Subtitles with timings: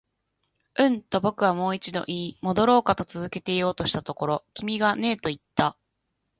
[0.79, 5.77] うん、と僕はもう一度言い、戻ろうかと続けて言おうとしたところ、君がねえと言った